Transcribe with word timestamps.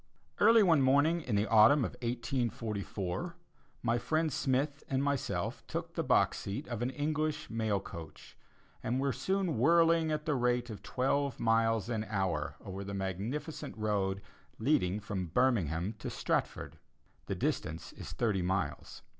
Early 0.39 0.63
one 0.63 0.81
morning 0.81 1.21
in 1.21 1.35
the 1.35 1.45
autumn 1.45 1.85
of 1.85 1.91
1844, 2.01 3.35
my 3.83 3.99
friend 3.99 4.33
Smith 4.33 4.83
and 4.89 5.03
myself 5.03 5.61
took 5.67 5.93
the 5.93 6.03
box 6.03 6.39
seat 6.39 6.67
of 6.69 6.81
an 6.81 6.89
English 6.89 7.51
mail 7.51 7.79
coach, 7.79 8.35
and 8.81 8.99
were 8.99 9.13
soon 9.13 9.59
whirling 9.59 10.11
at 10.11 10.25
the 10.25 10.33
rate 10.33 10.71
of 10.71 10.81
twelve 10.81 11.39
miles 11.39 11.87
an 11.87 12.03
hour 12.05 12.55
over 12.65 12.83
the 12.83 12.95
magnificent 12.95 13.77
road 13.77 14.23
leading 14.57 14.99
from 14.99 15.27
Birmingham 15.27 15.93
to 15.99 16.09
Stratford. 16.09 16.79
The 17.27 17.35
distance 17.35 17.93
is 17.93 18.11
thirty 18.11 18.41
miles. 18.41 19.03